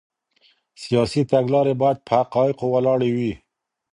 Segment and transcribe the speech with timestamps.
[0.83, 3.33] سیاسي تګلارې باید په حقایقو ولاړې وي.